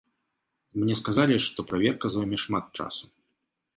[0.83, 3.05] Мне сказалі, што праверка зойме шмат часу.